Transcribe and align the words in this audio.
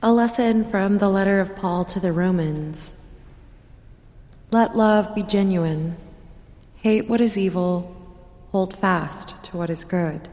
A 0.00 0.12
lesson 0.12 0.62
from 0.62 0.98
the 0.98 1.08
letter 1.08 1.40
of 1.40 1.56
Paul 1.56 1.84
to 1.86 1.98
the 1.98 2.12
Romans. 2.12 2.96
Let 4.52 4.76
love 4.76 5.12
be 5.12 5.24
genuine. 5.24 5.96
Hate 6.76 7.08
what 7.08 7.20
is 7.20 7.36
evil. 7.36 7.96
Hold 8.52 8.76
fast 8.76 9.42
to 9.46 9.56
what 9.56 9.70
is 9.70 9.82
good. 9.84 10.28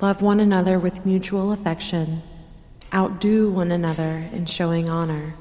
Love 0.00 0.22
one 0.22 0.38
another 0.38 0.78
with 0.78 1.04
mutual 1.04 1.50
affection. 1.50 2.22
Outdo 2.94 3.50
one 3.50 3.72
another 3.72 4.28
in 4.32 4.46
showing 4.46 4.88
honor. 4.88 5.34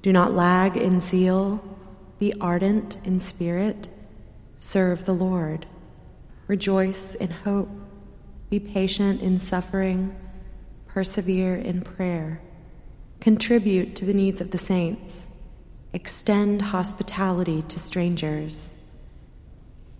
Do 0.00 0.10
not 0.10 0.32
lag 0.32 0.74
in 0.74 1.02
zeal. 1.02 1.62
Be 2.18 2.32
ardent 2.40 2.96
in 3.04 3.20
spirit. 3.20 3.90
Serve 4.56 5.04
the 5.04 5.12
Lord. 5.12 5.66
Rejoice 6.46 7.14
in 7.14 7.28
hope. 7.28 7.68
Be 8.48 8.58
patient 8.58 9.20
in 9.20 9.38
suffering 9.38 10.16
persevere 10.92 11.54
in 11.54 11.80
prayer, 11.80 12.40
contribute 13.18 13.96
to 13.96 14.04
the 14.04 14.12
needs 14.12 14.42
of 14.42 14.50
the 14.50 14.58
saints, 14.58 15.26
extend 15.94 16.60
hospitality 16.60 17.62
to 17.62 17.78
strangers. 17.78 18.76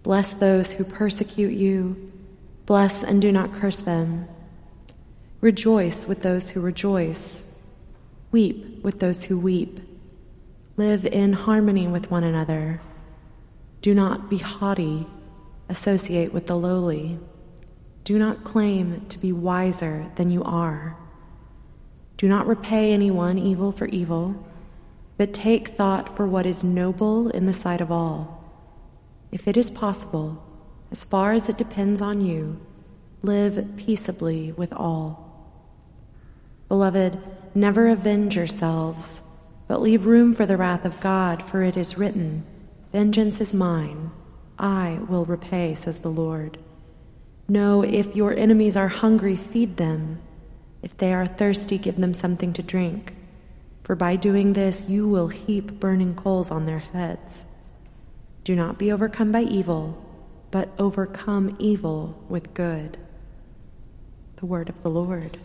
Bless 0.03 0.35
those 0.35 0.73
who 0.73 0.85
persecute 0.85 1.53
you, 1.53 2.13
bless 2.67 3.03
and 3.03 3.23
do 3.23 3.33
not 3.33 3.55
curse 3.55 3.79
them. 3.79 4.29
Rejoice 5.41 6.07
with 6.07 6.23
those 6.23 6.51
who 6.51 6.61
rejoice, 6.61 7.49
weep 8.31 8.85
with 8.85 9.01
those 9.01 9.25
who 9.25 9.39
weep. 9.39 9.81
Live 10.77 11.07
in 11.07 11.33
harmony 11.33 11.89
with 11.89 12.11
one 12.11 12.25
another. 12.25 12.81
Do 13.81 13.95
not 13.95 14.29
be 14.29 14.39
haughty, 14.39 15.07
associate 15.69 16.33
with 16.33 16.47
the 16.47 16.57
lowly. 16.57 17.19
Do 18.05 18.19
not 18.19 18.45
claim 18.45 19.07
to 19.09 19.19
be 19.19 19.33
wiser 19.33 20.11
than 20.17 20.31
you 20.31 20.43
are. 20.43 20.97
Do 22.17 22.29
not 22.29 22.47
repay 22.47 22.93
anyone 22.93 23.39
evil 23.39 23.73
for 23.73 23.87
evil, 23.87 24.47
but 25.17 25.33
take 25.33 25.69
thought 25.69 26.17
for 26.17 26.27
what 26.27 26.47
is 26.47 26.65
noble 26.65 27.29
in 27.29 27.47
the 27.47 27.53
sight 27.53 27.81
of 27.81 27.93
all. 27.93 28.43
If 29.31 29.47
it 29.47 29.57
is 29.57 29.71
possible, 29.71 30.43
as 30.91 31.05
far 31.05 31.33
as 31.33 31.49
it 31.49 31.57
depends 31.57 32.01
on 32.01 32.21
you, 32.21 32.61
live 33.23 33.77
peaceably 33.77 34.53
with 34.53 34.73
all. 34.73 35.23
Beloved, 36.69 37.19
never 37.55 37.89
avenge 37.89 38.37
yourselves, 38.37 39.23
but 39.69 39.81
leave 39.81 40.07
room 40.07 40.33
for 40.33 40.45
the 40.45 40.57
wrath 40.57 40.85
of 40.85 41.01
God, 41.01 41.43
for 41.43 41.63
it 41.63 41.77
is 41.77 41.99
written, 41.99 42.45
Vengeance 42.93 43.41
is 43.41 43.55
mine, 43.55 44.11
I 44.59 45.01
will 45.09 45.25
repay, 45.25 45.75
says 45.75 46.01
the 46.01 46.11
Lord. 46.11 46.59
No, 47.49 47.83
if 47.83 48.17
your 48.17 48.33
enemies 48.33 48.77
are 48.77 48.89
hungry, 48.89 49.37
feed 49.37 49.77
them. 49.77 50.21
If 50.83 50.97
they 50.97 51.13
are 51.13 51.27
thirsty, 51.27 51.79
give 51.79 51.97
them 51.97 52.15
something 52.15 52.53
to 52.55 52.63
drink. 52.63 53.15
For 53.85 53.97
by 53.97 54.17
doing 54.17 54.53
this, 54.53 54.89
you 54.89 55.09
will 55.09 55.29
heap 55.29 55.81
burning 55.81 56.15
coals 56.15 56.51
on 56.51 56.67
their 56.67 56.79
heads. 56.79 57.47
Do 58.45 58.57
not 58.57 58.79
be 58.79 58.91
overcome 58.91 59.33
by 59.33 59.43
evil, 59.43 60.03
but 60.51 60.71
overcome 60.79 61.57
evil 61.59 62.25
with 62.29 62.55
good. 62.55 62.99
The 64.37 64.47
word 64.47 64.69
of 64.69 64.83
the 64.83 64.91
Lord. 64.91 65.39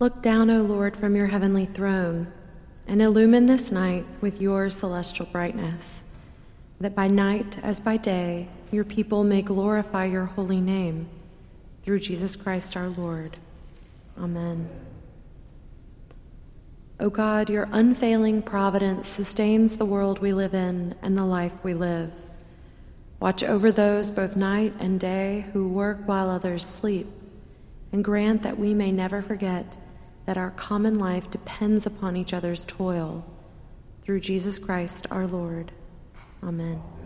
Look 0.00 0.20
down, 0.20 0.50
O 0.50 0.60
Lord, 0.60 0.96
from 0.96 1.16
your 1.16 1.28
heavenly 1.28 1.64
throne, 1.64 2.26
and 2.86 3.00
illumine 3.00 3.46
this 3.46 3.72
night 3.72 4.04
with 4.20 4.38
your 4.42 4.68
celestial 4.68 5.24
brightness, 5.24 6.04
that 6.80 6.94
by 6.94 7.08
night 7.08 7.58
as 7.62 7.80
by 7.80 7.96
day 7.96 8.48
your 8.70 8.84
people 8.84 9.24
may 9.24 9.42
glorify 9.42 10.04
your 10.04 10.26
holy 10.26 10.60
name. 10.60 11.08
Through 11.82 12.00
Jesus 12.00 12.36
Christ 12.36 12.76
our 12.76 12.88
Lord. 12.88 13.36
Amen. 14.18 14.68
O 17.00 17.10
God, 17.10 17.50
your 17.50 17.68
unfailing 17.72 18.40
providence 18.40 19.08
sustains 19.08 19.76
the 19.76 19.84
world 19.84 20.20
we 20.20 20.32
live 20.32 20.54
in 20.54 20.94
and 21.02 21.18
the 21.18 21.24
life 21.24 21.64
we 21.64 21.74
live. 21.74 22.12
Watch 23.20 23.42
over 23.42 23.72
those 23.72 24.10
both 24.10 24.36
night 24.36 24.74
and 24.78 25.00
day 25.00 25.46
who 25.52 25.68
work 25.68 26.06
while 26.06 26.30
others 26.30 26.64
sleep, 26.64 27.06
and 27.92 28.04
grant 28.04 28.42
that 28.42 28.58
we 28.58 28.74
may 28.74 28.92
never 28.92 29.22
forget 29.22 29.76
that 30.26 30.36
our 30.36 30.50
common 30.50 30.98
life 30.98 31.30
depends 31.30 31.84
upon 31.86 32.16
each 32.16 32.32
other's 32.32 32.64
toil. 32.64 33.24
Through 34.02 34.20
Jesus 34.20 34.58
Christ 34.58 35.06
our 35.10 35.26
Lord. 35.26 35.72
Amen. 36.44 37.03